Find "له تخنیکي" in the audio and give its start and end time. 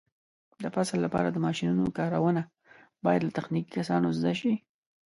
3.23-3.71